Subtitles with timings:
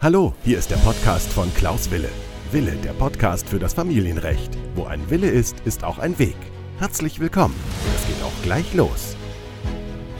[0.00, 2.08] Hallo, hier ist der Podcast von Klaus Wille.
[2.52, 4.56] Wille, der Podcast für das Familienrecht.
[4.76, 6.36] Wo ein Wille ist, ist auch ein Weg.
[6.78, 7.56] Herzlich willkommen.
[7.96, 9.16] Es geht auch gleich los.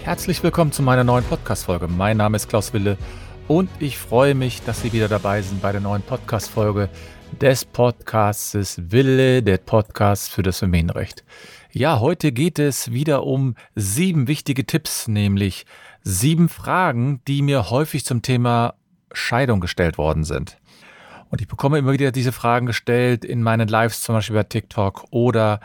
[0.03, 1.87] Herzlich willkommen zu meiner neuen Podcast-Folge.
[1.87, 2.99] Mein Name ist Klaus Wille
[3.47, 6.91] und ich freue mich, dass Sie wieder dabei sind bei der neuen Podcast-Folge
[7.41, 11.23] des Podcasts Wille, der Podcast für das Familienrecht.
[11.71, 15.67] Ja, heute geht es wieder um sieben wichtige Tipps, nämlich
[16.03, 18.75] sieben Fragen, die mir häufig zum Thema
[19.13, 20.59] Scheidung gestellt worden sind.
[21.31, 25.05] Und ich bekomme immer wieder diese Fragen gestellt in meinen Lives, zum Beispiel bei TikTok
[25.11, 25.61] oder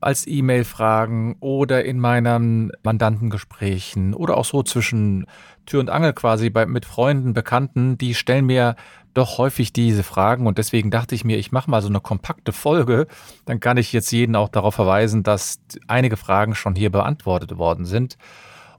[0.00, 5.26] als E-Mail-Fragen oder in meinen Mandantengesprächen oder auch so zwischen
[5.64, 8.76] Tür und Angel quasi bei, mit Freunden, Bekannten, die stellen mir
[9.14, 12.52] doch häufig diese Fragen und deswegen dachte ich mir, ich mache mal so eine kompakte
[12.52, 13.06] Folge,
[13.46, 17.86] dann kann ich jetzt jeden auch darauf verweisen, dass einige Fragen schon hier beantwortet worden
[17.86, 18.18] sind.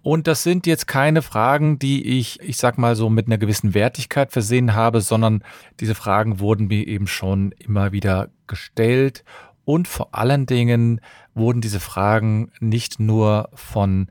[0.08, 3.74] Und das sind jetzt keine Fragen, die ich, ich sag mal so, mit einer gewissen
[3.74, 5.44] Wertigkeit versehen habe, sondern
[5.82, 9.26] diese Fragen wurden mir eben schon immer wieder gestellt.
[9.66, 11.02] Und vor allen Dingen
[11.34, 14.08] wurden diese Fragen nicht nur von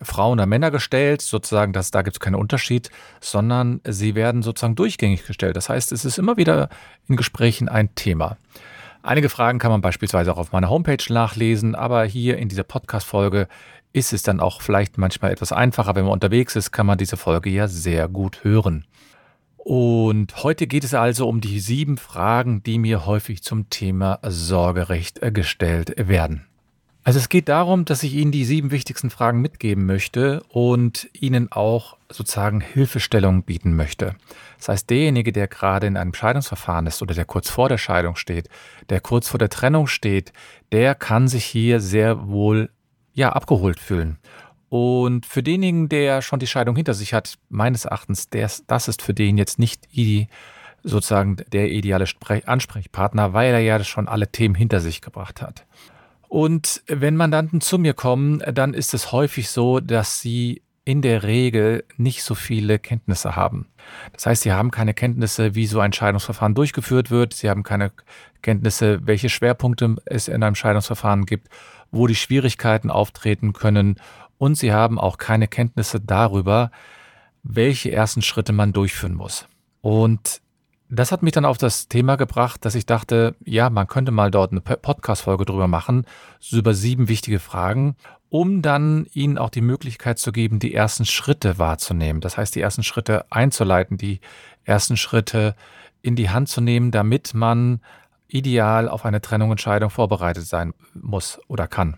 [0.00, 2.88] Frauen oder Männer gestellt, sozusagen, dass da gibt es keinen Unterschied,
[3.20, 5.56] sondern sie werden sozusagen durchgängig gestellt.
[5.56, 6.70] Das heißt, es ist immer wieder
[7.06, 8.38] in Gesprächen ein Thema.
[9.02, 13.46] Einige Fragen kann man beispielsweise auch auf meiner Homepage nachlesen, aber hier in dieser Podcast-Folge
[13.94, 15.94] ist es dann auch vielleicht manchmal etwas einfacher.
[15.94, 18.84] Wenn man unterwegs ist, kann man diese Folge ja sehr gut hören.
[19.56, 25.20] Und heute geht es also um die sieben Fragen, die mir häufig zum Thema Sorgerecht
[25.32, 26.44] gestellt werden.
[27.04, 31.52] Also es geht darum, dass ich Ihnen die sieben wichtigsten Fragen mitgeben möchte und Ihnen
[31.52, 34.16] auch sozusagen Hilfestellung bieten möchte.
[34.58, 38.16] Das heißt, derjenige, der gerade in einem Scheidungsverfahren ist oder der kurz vor der Scheidung
[38.16, 38.48] steht,
[38.88, 40.32] der kurz vor der Trennung steht,
[40.72, 42.70] der kann sich hier sehr wohl
[43.14, 44.18] ja, abgeholt fühlen.
[44.68, 49.02] Und für denjenigen, der schon die Scheidung hinter sich hat, meines Erachtens, der, das ist
[49.02, 50.26] für den jetzt nicht die,
[50.82, 52.06] sozusagen der ideale
[52.44, 55.64] Ansprechpartner, weil er ja schon alle Themen hinter sich gebracht hat.
[56.28, 61.22] Und wenn Mandanten zu mir kommen, dann ist es häufig so, dass sie in der
[61.22, 63.68] Regel nicht so viele Kenntnisse haben.
[64.12, 67.32] Das heißt, sie haben keine Kenntnisse, wie so ein Scheidungsverfahren durchgeführt wird.
[67.32, 67.90] Sie haben keine
[68.42, 71.48] Kenntnisse, welche Schwerpunkte es in einem Scheidungsverfahren gibt
[71.94, 73.96] wo die Schwierigkeiten auftreten können
[74.36, 76.70] und sie haben auch keine Kenntnisse darüber,
[77.42, 79.46] welche ersten Schritte man durchführen muss.
[79.80, 80.42] Und
[80.90, 84.30] das hat mich dann auf das Thema gebracht, dass ich dachte, ja, man könnte mal
[84.30, 86.04] dort eine Podcast-Folge drüber machen,
[86.52, 87.96] über sieben wichtige Fragen,
[88.34, 92.20] um dann ihnen auch die Möglichkeit zu geben, die ersten Schritte wahrzunehmen.
[92.20, 94.18] Das heißt, die ersten Schritte einzuleiten, die
[94.64, 95.54] ersten Schritte
[96.02, 97.80] in die Hand zu nehmen, damit man
[98.26, 101.96] ideal auf eine Trennungsentscheidung vorbereitet sein muss oder kann.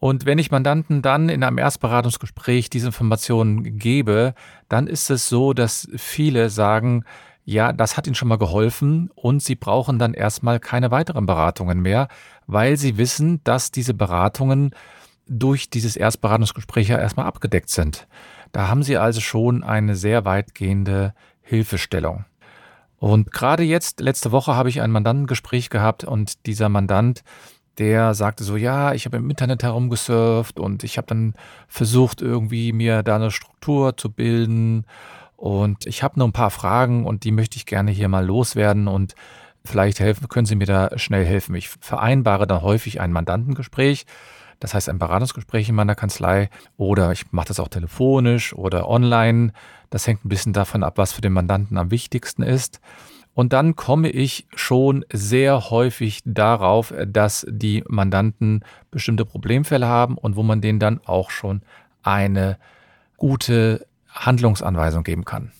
[0.00, 4.34] Und wenn ich Mandanten dann in einem Erstberatungsgespräch diese Informationen gebe,
[4.68, 7.04] dann ist es so, dass viele sagen,
[7.46, 11.80] ja, das hat ihnen schon mal geholfen und sie brauchen dann erstmal keine weiteren Beratungen
[11.80, 12.08] mehr,
[12.46, 14.74] weil sie wissen, dass diese Beratungen
[15.26, 18.06] durch dieses Erstberatungsgespräch ja erstmal abgedeckt sind.
[18.52, 22.24] Da haben sie also schon eine sehr weitgehende Hilfestellung.
[22.98, 27.24] Und gerade jetzt, letzte Woche, habe ich ein Mandantengespräch gehabt und dieser Mandant,
[27.78, 31.34] der sagte so, ja, ich habe im Internet herumgesurft und ich habe dann
[31.66, 34.84] versucht, irgendwie mir da eine Struktur zu bilden.
[35.36, 38.86] Und ich habe nur ein paar Fragen und die möchte ich gerne hier mal loswerden
[38.86, 39.14] und
[39.64, 41.54] vielleicht helfen, können Sie mir da schnell helfen.
[41.54, 44.06] Ich vereinbare dann häufig ein Mandantengespräch
[44.62, 49.52] das heißt, ein Beratungsgespräch in meiner Kanzlei oder ich mache das auch telefonisch oder online.
[49.90, 52.80] Das hängt ein bisschen davon ab, was für den Mandanten am wichtigsten ist.
[53.34, 58.60] Und dann komme ich schon sehr häufig darauf, dass die Mandanten
[58.92, 61.62] bestimmte Problemfälle haben und wo man denen dann auch schon
[62.04, 62.56] eine
[63.16, 65.50] gute Handlungsanweisung geben kann.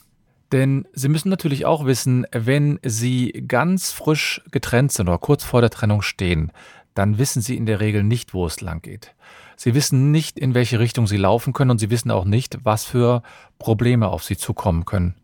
[0.53, 5.61] Denn Sie müssen natürlich auch wissen, wenn Sie ganz frisch getrennt sind oder kurz vor
[5.61, 6.53] der Trennung stehen,
[6.94, 9.14] dann wissen sie in der Regel nicht, wo es lang geht.
[9.56, 12.84] Sie wissen nicht, in welche Richtung sie laufen können und sie wissen auch nicht, was
[12.84, 13.22] für
[13.58, 15.14] Probleme auf sie zukommen können.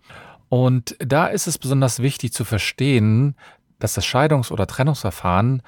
[0.48, 3.34] Und da ist es besonders wichtig zu verstehen,
[3.78, 5.62] dass das Scheidungs- oder Trennungsverfahren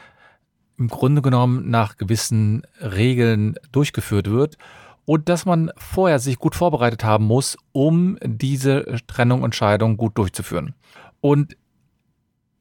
[0.79, 4.57] im Grunde genommen nach gewissen Regeln durchgeführt wird
[5.05, 10.17] und dass man vorher sich gut vorbereitet haben muss, um diese Trennung und Scheidung gut
[10.17, 10.75] durchzuführen.
[11.21, 11.57] Und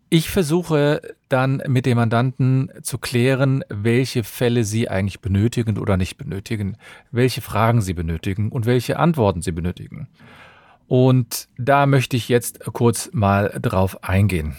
[0.10, 6.18] ich versuche dann mit dem Mandanten zu klären, welche Fälle Sie eigentlich benötigen oder nicht
[6.18, 6.78] benötigen,
[7.12, 10.08] welche Fragen Sie benötigen und welche Antworten Sie benötigen.
[10.88, 14.58] Und da möchte ich jetzt kurz mal drauf eingehen.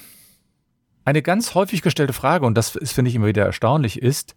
[1.04, 4.36] Eine ganz häufig gestellte Frage, und das finde ich immer wieder erstaunlich, ist,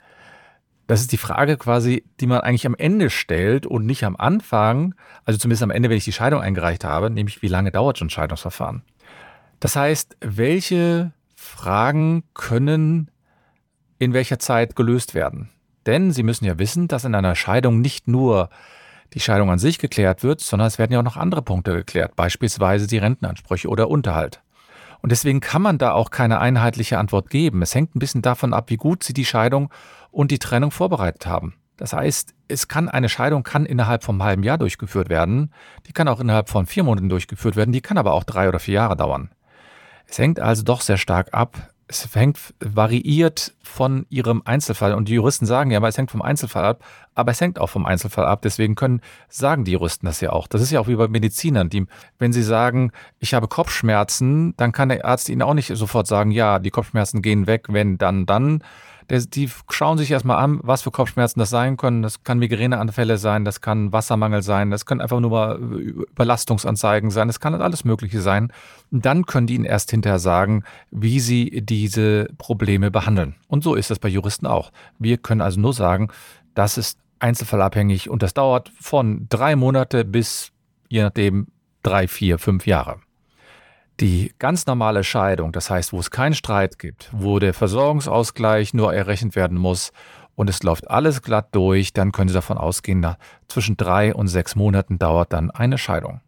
[0.88, 4.95] Das ist die Frage quasi, die man eigentlich am Ende stellt und nicht am Anfang,
[5.24, 8.07] also zumindest am Ende, wenn ich die Scheidung eingereicht habe, nämlich wie lange dauert schon
[8.07, 8.83] ein Scheidungsverfahren.
[9.63, 13.10] Das heißt, welche Fragen können
[13.98, 15.51] in welcher Zeit gelöst werden?
[15.86, 18.50] Denn Sie müssen ja wissen, dass in einer Scheidung nicht nur
[19.13, 22.18] die Scheidung an sich geklärt wird, sondern es werden ja auch noch andere Punkte geklärt,
[22.18, 24.42] beispielsweise die Rentenansprüche oder Unterhalt.
[25.01, 27.62] Und deswegen kann man da auch keine einheitliche Antwort geben.
[27.62, 29.69] Es hängt ein bisschen davon ab, wie gut Sie die Scheidung
[30.12, 31.54] und die Trennung vorbereitet haben.
[31.77, 35.54] Das heißt, es kann eine Scheidung kann innerhalb vom halben Jahr durchgeführt werden,
[35.88, 38.60] die kann auch innerhalb von vier Monaten durchgeführt werden, die kann aber auch drei oder
[38.60, 39.30] vier Jahre dauern.
[40.13, 41.57] Es hängt also doch sehr stark ab,
[41.88, 44.94] es hängt, variiert von ihrem Einzelfall.
[44.94, 47.71] Und die Juristen sagen ja, aber es hängt vom Einzelfall ab, aber es hängt auch
[47.71, 48.44] vom Einzelfall ab.
[48.44, 50.45] Deswegen können, sagen die Juristen das ja auch.
[50.45, 51.88] Das ist ja auch wie bei Medizinern, die,
[52.19, 56.30] wenn sie sagen, ich habe Kopfschmerzen, dann kann der Arzt ihnen auch nicht sofort sagen,
[56.30, 58.63] ja, die Kopfschmerzen gehen weg, wenn dann, dann,
[59.10, 62.02] die schauen sich erstmal an, was für Kopfschmerzen das sein können.
[62.02, 67.28] Das kann Migräneanfälle sein, das kann Wassermangel sein, das können einfach nur mal Überlastungsanzeigen sein,
[67.28, 68.52] das kann alles Mögliche sein.
[68.92, 73.36] Und dann können die ihnen erst hinterher sagen, wie sie diese Probleme behandeln.
[73.48, 74.72] Und so ist das bei Juristen auch.
[75.00, 76.10] Wir können also nur sagen,
[76.54, 80.52] das ist einzelfallabhängig und das dauert von drei Monate bis,
[80.90, 81.48] je nachdem,
[81.82, 83.00] drei, vier, fünf Jahre.
[84.00, 88.94] Die ganz normale Scheidung, das heißt, wo es keinen Streit gibt, wo der Versorgungsausgleich nur
[88.94, 89.92] errechnet werden muss
[90.36, 93.18] und es läuft alles glatt durch, dann können Sie davon ausgehen, nach
[93.48, 96.22] zwischen drei und sechs Monaten dauert dann eine Scheidung.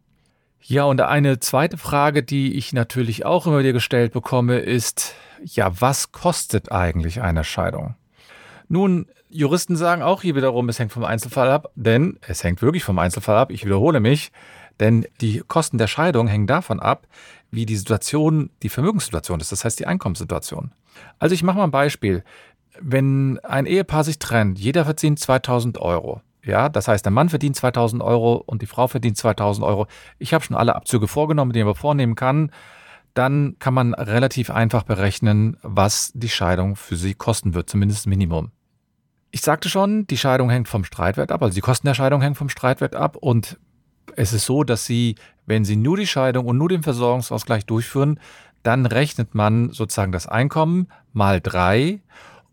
[0.62, 5.14] Ja, und eine zweite Frage, die ich natürlich auch immer wieder gestellt bekomme, ist,
[5.44, 7.94] ja, was kostet eigentlich eine Scheidung?
[8.68, 12.84] Nun, Juristen sagen auch hier wiederum, es hängt vom Einzelfall ab, denn es hängt wirklich
[12.84, 13.52] vom Einzelfall ab.
[13.52, 14.32] Ich wiederhole mich,
[14.80, 17.06] denn die Kosten der Scheidung hängen davon ab,
[17.50, 20.72] wie die Situation, die Vermögenssituation ist, das heißt die Einkommenssituation.
[21.18, 22.24] Also ich mache mal ein Beispiel.
[22.80, 26.20] Wenn ein Ehepaar sich trennt, jeder verdient 2000 Euro.
[26.44, 29.86] Ja, das heißt, der Mann verdient 2000 Euro und die Frau verdient 2000 Euro.
[30.18, 32.52] Ich habe schon alle Abzüge vorgenommen, die man vornehmen kann.
[33.14, 38.52] Dann kann man relativ einfach berechnen, was die Scheidung für sie kosten wird, zumindest Minimum.
[39.32, 42.36] Ich sagte schon, die Scheidung hängt vom Streitwert ab, also die Kosten der Scheidung hängen
[42.36, 43.58] vom Streitwert ab und
[44.16, 45.14] es ist so, dass Sie,
[45.46, 48.18] wenn Sie nur die Scheidung und nur den Versorgungsausgleich durchführen,
[48.62, 52.00] dann rechnet man sozusagen das Einkommen mal drei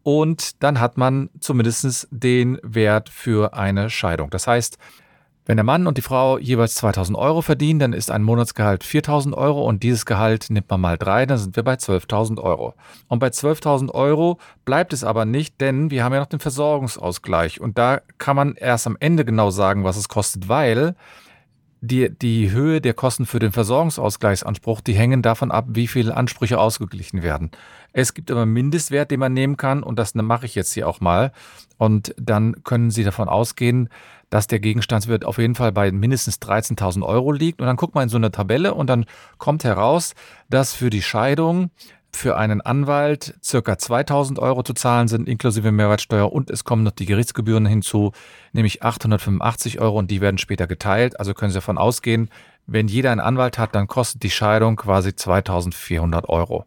[0.03, 4.29] und dann hat man zumindest den Wert für eine Scheidung.
[4.29, 4.77] Das heißt,
[5.45, 9.35] wenn der Mann und die Frau jeweils 2000 Euro verdienen, dann ist ein Monatsgehalt 4000
[9.35, 12.75] Euro und dieses Gehalt nimmt man mal drei, dann sind wir bei 12.000 Euro.
[13.09, 17.59] Und bei 12.000 Euro bleibt es aber nicht, denn wir haben ja noch den Versorgungsausgleich
[17.59, 20.95] und da kann man erst am Ende genau sagen, was es kostet, weil
[21.85, 26.57] die, die Höhe der Kosten für den Versorgungsausgleichsanspruch, die hängen davon ab, wie viele Ansprüche
[26.57, 27.51] ausgeglichen werden.
[27.91, 30.87] Es gibt aber einen Mindestwert, den man nehmen kann und das mache ich jetzt hier
[30.87, 31.33] auch mal.
[31.77, 33.89] Und dann können Sie davon ausgehen,
[34.29, 37.59] dass der Gegenstandswert auf jeden Fall bei mindestens 13.000 Euro liegt.
[37.59, 39.05] Und dann guckt man in so eine Tabelle und dann
[39.37, 40.15] kommt heraus,
[40.49, 41.69] dass für die Scheidung
[42.15, 46.91] für einen Anwalt circa 2000 Euro zu zahlen sind, inklusive Mehrwertsteuer und es kommen noch
[46.91, 48.11] die Gerichtsgebühren hinzu,
[48.51, 51.19] nämlich 885 Euro und die werden später geteilt.
[51.19, 52.29] Also können Sie davon ausgehen,
[52.65, 56.65] wenn jeder einen Anwalt hat, dann kostet die Scheidung quasi 2400 Euro.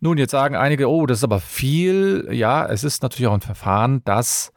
[0.00, 2.28] Nun, jetzt sagen einige, oh, das ist aber viel.
[2.30, 4.52] Ja, es ist natürlich auch ein Verfahren, das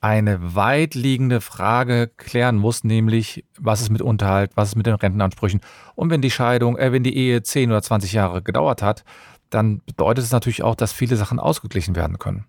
[0.00, 4.94] eine weit liegende Frage klären muss, nämlich was ist mit Unterhalt, was ist mit den
[4.94, 5.60] Rentenansprüchen.
[5.94, 9.04] Und wenn die Scheidung, äh, wenn die Ehe 10 oder 20 Jahre gedauert hat,
[9.50, 12.46] dann bedeutet es natürlich auch, dass viele Sachen ausgeglichen werden können.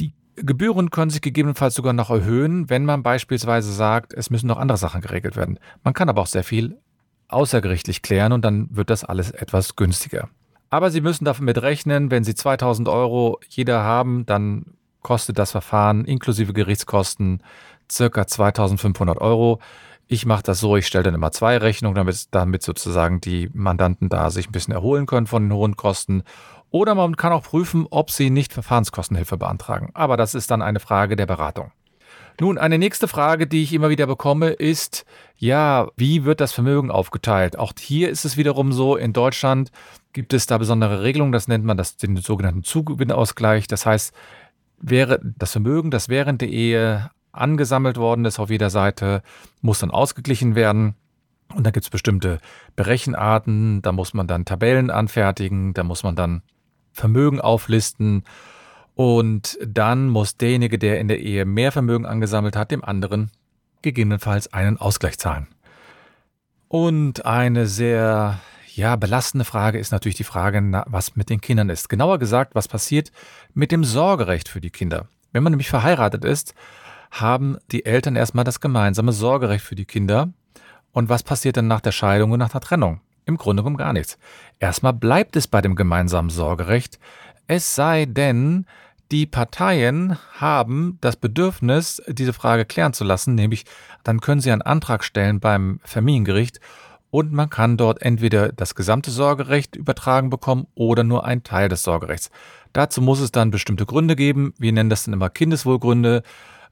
[0.00, 4.58] Die Gebühren können sich gegebenenfalls sogar noch erhöhen, wenn man beispielsweise sagt, es müssen noch
[4.58, 5.58] andere Sachen geregelt werden.
[5.82, 6.78] Man kann aber auch sehr viel
[7.28, 10.28] außergerichtlich klären und dann wird das alles etwas günstiger.
[10.70, 16.04] Aber Sie müssen damit rechnen, wenn Sie 2000 Euro jeder haben, dann kostet das Verfahren
[16.04, 17.42] inklusive Gerichtskosten
[17.90, 19.60] circa 2500 Euro.
[20.08, 24.08] Ich mache das so, ich stelle dann immer zwei Rechnungen, damit, damit sozusagen die Mandanten
[24.08, 26.22] da sich ein bisschen erholen können von den hohen Kosten.
[26.70, 29.90] Oder man kann auch prüfen, ob sie nicht Verfahrenskostenhilfe beantragen.
[29.94, 31.72] Aber das ist dann eine Frage der Beratung.
[32.38, 35.06] Nun, eine nächste Frage, die ich immer wieder bekomme, ist,
[35.38, 37.58] ja, wie wird das Vermögen aufgeteilt?
[37.58, 39.70] Auch hier ist es wiederum so, in Deutschland
[40.12, 43.68] gibt es da besondere Regelungen, das nennt man das, den sogenannten Zugewinnausgleich.
[43.68, 44.14] Das heißt,
[44.78, 49.22] wäre das Vermögen, das während der Ehe angesammelt worden ist auf jeder Seite,
[49.60, 50.94] muss dann ausgeglichen werden.
[51.54, 52.40] Und da gibt es bestimmte
[52.74, 56.42] Berechenarten, da muss man dann Tabellen anfertigen, da muss man dann
[56.92, 58.24] Vermögen auflisten
[58.94, 63.30] und dann muss derjenige, der in der Ehe mehr Vermögen angesammelt hat, dem anderen
[63.82, 65.46] gegebenenfalls einen Ausgleich zahlen.
[66.68, 68.40] Und eine sehr
[68.74, 71.88] ja, belastende Frage ist natürlich die Frage, was mit den Kindern ist.
[71.88, 73.12] Genauer gesagt, was passiert
[73.54, 75.08] mit dem Sorgerecht für die Kinder.
[75.32, 76.54] Wenn man nämlich verheiratet ist,
[77.10, 80.28] haben die Eltern erstmal das gemeinsame Sorgerecht für die Kinder.
[80.92, 83.00] Und was passiert dann nach der Scheidung und nach der Trennung?
[83.24, 84.18] Im Grunde genommen gar nichts.
[84.60, 86.98] Erstmal bleibt es bei dem gemeinsamen Sorgerecht,
[87.48, 88.66] es sei denn,
[89.12, 93.64] die Parteien haben das Bedürfnis, diese Frage klären zu lassen, nämlich
[94.02, 96.58] dann können sie einen Antrag stellen beim Familiengericht
[97.10, 101.84] und man kann dort entweder das gesamte Sorgerecht übertragen bekommen oder nur einen Teil des
[101.84, 102.30] Sorgerechts.
[102.72, 104.52] Dazu muss es dann bestimmte Gründe geben.
[104.58, 106.24] Wir nennen das dann immer Kindeswohlgründe.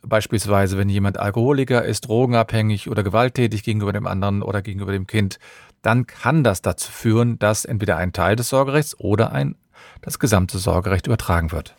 [0.06, 5.38] Beispielsweise, wenn jemand Alkoholiker ist, drogenabhängig oder gewalttätig gegenüber dem anderen oder gegenüber dem Kind,
[5.82, 9.56] dann kann das dazu führen, dass entweder ein Teil des Sorgerechts oder ein,
[10.02, 11.74] das gesamte Sorgerecht übertragen wird.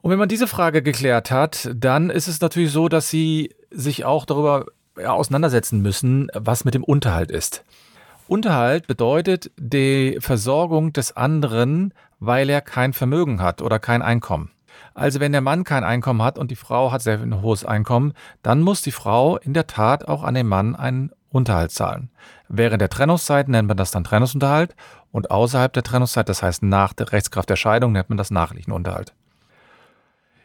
[0.00, 4.04] Und wenn man diese Frage geklärt hat, dann ist es natürlich so, dass Sie sich
[4.04, 7.64] auch darüber auseinandersetzen müssen, was mit dem Unterhalt ist.
[8.28, 14.50] Unterhalt bedeutet die Versorgung des anderen, weil er kein Vermögen hat oder kein Einkommen.
[14.94, 18.12] Also wenn der Mann kein Einkommen hat und die Frau hat sehr ein hohes Einkommen,
[18.42, 22.10] dann muss die Frau in der Tat auch an den Mann einen Unterhalt zahlen.
[22.48, 24.74] Während der Trennungszeit nennt man das dann Trennungsunterhalt
[25.10, 28.72] und außerhalb der Trennungszeit, das heißt nach der Rechtskraft der Scheidung, nennt man das nachlichen
[28.72, 29.14] Unterhalt.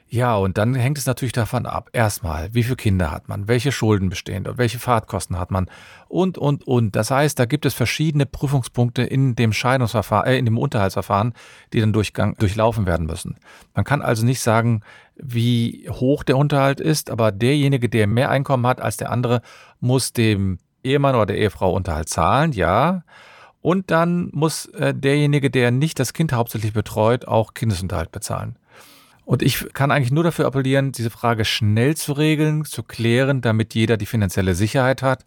[0.10, 3.74] Ja, und dann hängt es natürlich davon ab, erstmal, wie viele Kinder hat man, welche
[3.74, 5.70] Schulden bestehen und welche Fahrtkosten hat man
[6.08, 6.96] und, und, und.
[6.96, 11.34] Das heißt, da gibt es verschiedene Prüfungspunkte in dem Scheidungsverfahren, äh, in dem Unterhaltsverfahren,
[11.74, 13.36] die dann durchgang, durchlaufen werden müssen.
[13.76, 14.82] Man kann also nicht sagen,
[15.18, 19.42] wie hoch der Unterhalt ist, aber derjenige, der mehr Einkommen hat als der andere,
[19.82, 23.04] muss dem Ehemann oder der Ehefrau Unterhalt zahlen, ja.
[23.62, 28.56] Und dann muss äh, derjenige, der nicht das Kind hauptsächlich betreut, auch Kindesunterhalt bezahlen.
[29.28, 33.76] Und ich kann eigentlich nur dafür appellieren, diese Frage schnell zu regeln, zu klären, damit
[33.76, 35.26] jeder die finanzielle Sicherheit hat.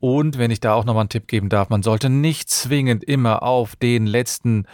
[0.00, 3.42] Und wenn ich da auch nochmal einen Tipp geben darf, man sollte nicht zwingend immer
[3.42, 4.64] auf den letzten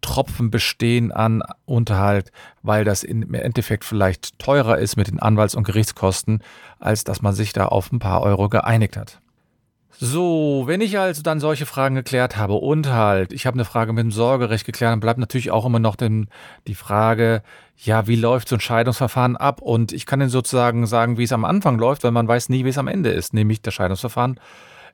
[0.00, 2.30] Tropfen bestehen an Unterhalt,
[2.62, 6.40] weil das im Endeffekt vielleicht teurer ist mit den Anwalts- und Gerichtskosten,
[6.78, 9.18] als dass man sich da auf ein paar Euro geeinigt hat.
[10.00, 13.92] So, wenn ich also dann solche Fragen geklärt habe und halt, ich habe eine Frage
[13.92, 16.28] mit dem Sorgerecht geklärt, dann bleibt natürlich auch immer noch den,
[16.66, 17.42] die Frage,
[17.76, 19.62] ja, wie läuft so ein Scheidungsverfahren ab?
[19.62, 22.64] Und ich kann Ihnen sozusagen sagen, wie es am Anfang läuft, weil man weiß nie,
[22.64, 23.34] wie es am Ende ist.
[23.34, 24.40] Nämlich das Scheidungsverfahren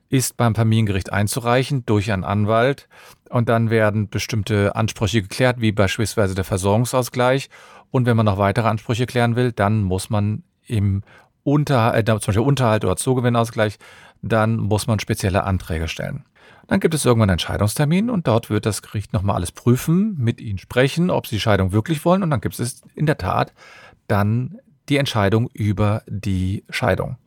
[0.09, 2.87] ist beim Familiengericht einzureichen durch einen Anwalt
[3.29, 7.49] und dann werden bestimmte Ansprüche geklärt, wie beispielsweise der Versorgungsausgleich.
[7.91, 11.03] Und wenn man noch weitere Ansprüche klären will, dann muss man im
[11.43, 13.77] Unter, äh, zum Beispiel Unterhalt oder Zugewinnausgleich
[14.21, 16.25] dann muss man spezielle Anträge stellen.
[16.67, 20.39] Dann gibt es irgendwann einen Entscheidungstermin und dort wird das Gericht nochmal alles prüfen, mit
[20.39, 23.53] Ihnen sprechen, ob Sie die Scheidung wirklich wollen und dann gibt es in der Tat
[24.07, 24.57] dann
[24.89, 27.17] die Entscheidung über die Scheidung.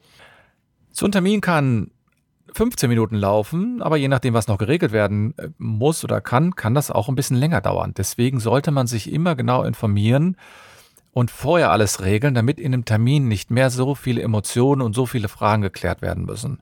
[0.91, 1.91] So ein Termin kann
[2.53, 6.75] 15 Minuten laufen, aber je nachdem, was noch geregelt werden äh, muss oder kann, kann
[6.75, 7.95] das auch ein bisschen länger dauern.
[7.97, 10.37] Deswegen sollte man sich immer genau informieren
[11.15, 15.07] und vorher alles regeln, damit in einem Termin nicht mehr so viele Emotionen und so
[15.07, 16.59] viele Fragen geklärt werden müssen.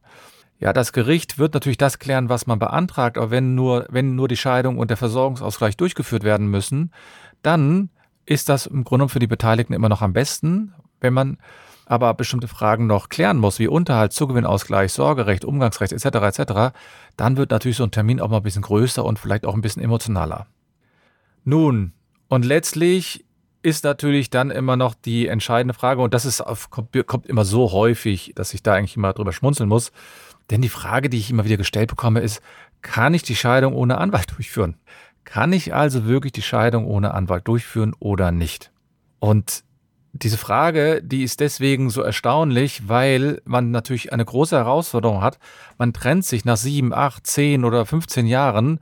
[0.61, 4.29] Ja, das Gericht wird natürlich das klären, was man beantragt, aber wenn nur, wenn nur
[4.29, 6.93] die Scheidung und der Versorgungsausgleich durchgeführt werden müssen,
[7.43, 7.89] dann
[8.27, 10.75] ist das im Grunde für die Beteiligten immer noch am besten.
[11.01, 11.39] Wenn man
[11.87, 16.39] aber bestimmte Fragen noch klären muss, wie Unterhalt, Zugewinnausgleich, Sorgerecht, Umgangsrecht etc.
[16.39, 16.77] etc.,
[17.17, 19.63] dann wird natürlich so ein Termin auch mal ein bisschen größer und vielleicht auch ein
[19.63, 20.47] bisschen emotionaler.
[21.43, 21.95] Nun,
[22.29, 23.25] und letztlich
[23.63, 27.73] ist natürlich dann immer noch die entscheidende Frage, und das ist, kommt, kommt immer so
[27.73, 29.93] häufig, dass ich da eigentlich immer drüber schmunzeln muss.
[30.51, 32.43] Denn die Frage, die ich immer wieder gestellt bekomme, ist,
[32.83, 34.77] kann ich die Scheidung ohne Anwalt durchführen?
[35.25, 38.73] Kann ich also wirklich die Scheidung ohne Anwalt durchführen oder nicht?
[39.21, 39.63] Und
[40.13, 45.39] diese Frage, die ist deswegen so erstaunlich, weil man natürlich eine große Herausforderung hat.
[45.79, 48.81] Man trennt sich nach sieben, acht, zehn oder 15 Jahren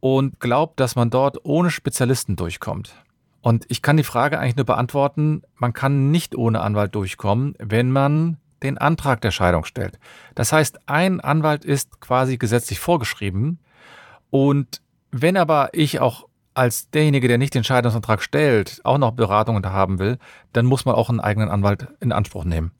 [0.00, 2.94] und glaubt, dass man dort ohne Spezialisten durchkommt.
[3.42, 7.90] Und ich kann die Frage eigentlich nur beantworten, man kann nicht ohne Anwalt durchkommen, wenn
[7.90, 9.98] man den Antrag der Scheidung stellt.
[10.36, 13.58] Das heißt, ein Anwalt ist quasi gesetzlich vorgeschrieben.
[14.30, 14.80] Und
[15.10, 19.98] wenn aber ich auch als derjenige, der nicht den Scheidungsantrag stellt, auch noch Beratungen haben
[19.98, 20.18] will,
[20.52, 22.72] dann muss man auch einen eigenen Anwalt in Anspruch nehmen.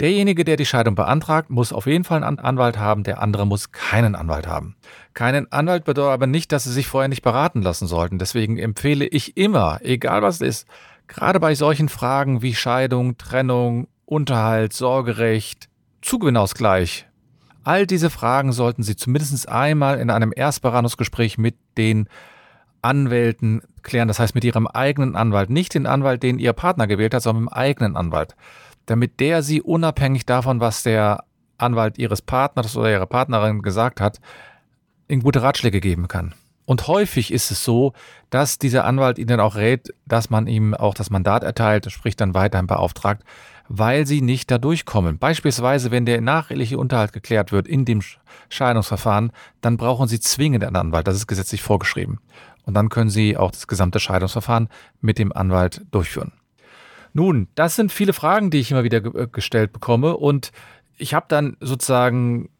[0.00, 3.70] Derjenige, der die Scheidung beantragt, muss auf jeden Fall einen Anwalt haben, der andere muss
[3.70, 4.74] keinen Anwalt haben.
[5.14, 8.18] Keinen Anwalt bedeutet aber nicht, dass Sie sich vorher nicht beraten lassen sollten.
[8.18, 10.68] Deswegen empfehle ich immer, egal was es ist,
[11.06, 15.68] gerade bei solchen Fragen wie Scheidung, Trennung, Unterhalt, Sorgerecht,
[16.02, 17.06] Zugewinnausgleich,
[17.62, 22.08] all diese Fragen sollten Sie zumindest einmal in einem Erstberatungsgespräch mit den
[22.82, 27.14] Anwälten klären, das heißt mit Ihrem eigenen Anwalt, nicht den Anwalt, den Ihr Partner gewählt
[27.14, 28.34] hat, sondern mit dem eigenen Anwalt
[28.86, 31.24] damit der sie unabhängig davon, was der
[31.58, 34.20] Anwalt ihres Partners oder ihrer Partnerin gesagt hat,
[35.08, 36.34] in gute Ratschläge geben kann.
[36.66, 37.92] Und häufig ist es so,
[38.30, 42.32] dass dieser Anwalt Ihnen auch rät, dass man ihm auch das Mandat erteilt, sprich dann
[42.32, 43.22] weiterhin beauftragt,
[43.68, 45.18] weil sie nicht da durchkommen.
[45.18, 48.00] Beispielsweise, wenn der nacheheliche Unterhalt geklärt wird in dem
[48.48, 51.06] Scheidungsverfahren, dann brauchen Sie zwingend einen Anwalt.
[51.06, 52.18] Das ist gesetzlich vorgeschrieben.
[52.64, 54.68] Und dann können Sie auch das gesamte Scheidungsverfahren
[55.00, 56.32] mit dem Anwalt durchführen.
[57.14, 60.16] Nun, das sind viele Fragen, die ich immer wieder ge gestellt bekomme.
[60.16, 60.52] Und
[60.96, 62.50] ich habe dann sozusagen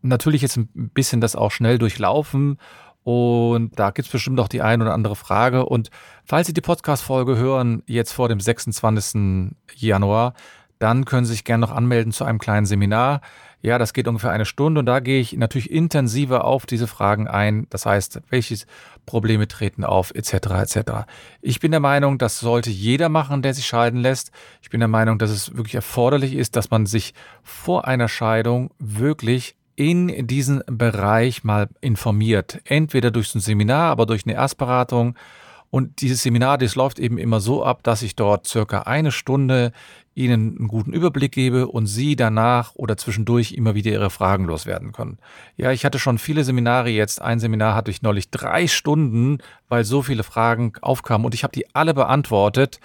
[0.00, 2.58] natürlich jetzt ein bisschen das auch schnell durchlaufen
[3.04, 5.66] und da gibt es bestimmt noch die ein oder andere Frage.
[5.66, 5.90] Und
[6.24, 9.54] falls Sie die Podcast-Folge hören, jetzt vor dem 26.
[9.74, 10.34] Januar,
[10.82, 13.20] dann können Sie sich gerne noch anmelden zu einem kleinen Seminar.
[13.60, 17.28] Ja, das geht ungefähr eine Stunde und da gehe ich natürlich intensiver auf diese Fragen
[17.28, 17.68] ein.
[17.70, 18.56] Das heißt, welche
[19.06, 20.32] Probleme treten auf, etc.
[20.32, 20.78] etc.
[21.40, 24.32] Ich bin der Meinung, das sollte jeder machen, der sich scheiden lässt.
[24.62, 28.72] Ich bin der Meinung, dass es wirklich erforderlich ist, dass man sich vor einer Scheidung
[28.80, 32.60] wirklich in diesen Bereich mal informiert.
[32.64, 35.14] Entweder durch ein Seminar, aber durch eine Erstberatung.
[35.70, 39.72] Und dieses Seminar, das läuft eben immer so ab, dass ich dort circa eine Stunde
[40.14, 44.92] Ihnen einen guten Überblick gebe und Sie danach oder zwischendurch immer wieder Ihre Fragen loswerden
[44.92, 45.18] können.
[45.56, 47.22] Ja, ich hatte schon viele Seminare jetzt.
[47.22, 49.38] Ein Seminar hatte ich neulich drei Stunden,
[49.68, 52.80] weil so viele Fragen aufkamen und ich habe die alle beantwortet,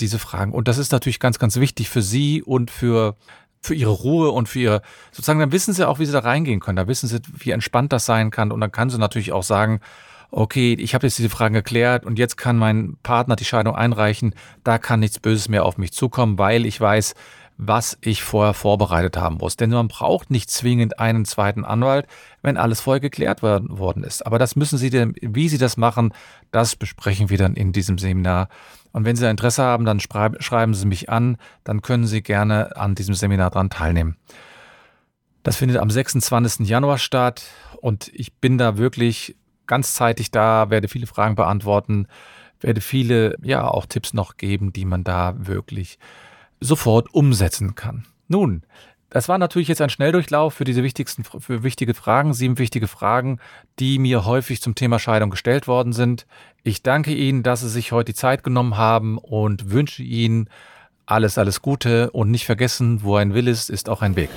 [0.00, 0.52] diese Fragen.
[0.52, 3.16] Und das ist natürlich ganz, ganz wichtig für Sie und für
[3.64, 6.58] für ihre Ruhe und für ihre, sozusagen, dann wissen sie auch, wie sie da reingehen
[6.58, 6.76] können.
[6.76, 8.50] Da wissen sie, wie entspannt das sein kann.
[8.50, 9.80] Und dann kann sie natürlich auch sagen,
[10.32, 14.34] okay, ich habe jetzt diese Fragen geklärt und jetzt kann mein Partner die Scheidung einreichen.
[14.64, 17.14] Da kann nichts Böses mehr auf mich zukommen, weil ich weiß,
[17.58, 19.56] was ich vorher vorbereitet haben muss.
[19.56, 22.06] Denn man braucht nicht zwingend einen zweiten Anwalt,
[22.40, 24.26] wenn alles vorher geklärt worden ist.
[24.26, 26.12] Aber das müssen Sie denn, wie Sie das machen,
[26.50, 28.48] das besprechen wir dann in diesem Seminar.
[28.92, 32.94] Und wenn Sie Interesse haben, dann schreiben Sie mich an, dann können Sie gerne an
[32.94, 34.16] diesem Seminar dran teilnehmen.
[35.42, 36.66] Das findet am 26.
[36.66, 37.42] Januar statt
[37.80, 42.06] und ich bin da wirklich ganzzeitig da, werde viele Fragen beantworten,
[42.60, 45.98] werde viele, ja, auch Tipps noch geben, die man da wirklich
[46.60, 48.04] sofort umsetzen kann.
[48.28, 48.62] Nun,
[49.12, 53.40] das war natürlich jetzt ein Schnelldurchlauf für diese wichtigsten, für wichtige Fragen, sieben wichtige Fragen,
[53.78, 56.26] die mir häufig zum Thema Scheidung gestellt worden sind.
[56.62, 60.48] Ich danke Ihnen, dass Sie sich heute die Zeit genommen haben und wünsche Ihnen
[61.04, 64.30] alles, alles Gute und nicht vergessen, wo ein Will ist, ist auch ein Weg.